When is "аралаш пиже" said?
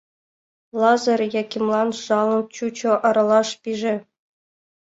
3.07-3.95